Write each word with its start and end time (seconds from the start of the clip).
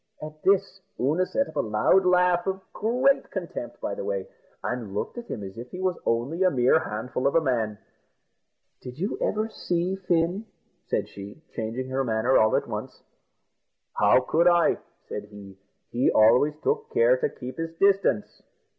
At 0.19 0.41
this 0.41 0.81
Oonagh 0.99 1.27
set 1.27 1.47
up 1.47 1.57
a 1.57 1.59
loud 1.59 2.07
laugh, 2.07 2.47
of 2.47 2.59
great 2.73 3.29
contempt, 3.29 3.79
by 3.79 3.93
the 3.93 4.03
way, 4.03 4.27
and 4.63 4.95
looked 4.95 5.19
at 5.19 5.27
him 5.27 5.43
as 5.43 5.59
if 5.59 5.69
he 5.69 5.79
was 5.79 5.95
only 6.07 6.41
a 6.41 6.49
mere 6.49 6.79
handful 6.79 7.27
of 7.27 7.35
a 7.35 7.39
man. 7.39 7.77
"Did 8.81 8.97
you 8.97 9.19
ever 9.21 9.47
see 9.49 9.95
Fin?" 9.95 10.47
said 10.87 11.07
she, 11.07 11.43
changing 11.51 11.89
her 11.89 12.03
manner 12.03 12.35
all 12.35 12.55
at 12.55 12.67
once. 12.67 13.03
"How 13.93 14.21
could 14.21 14.47
I?" 14.47 14.79
said 15.07 15.25
he; 15.25 15.55
"he 15.91 16.09
always 16.09 16.55
took 16.63 16.89
care 16.91 17.15
to 17.17 17.29
keep 17.29 17.59
his 17.59 17.75
distance." 17.75 18.41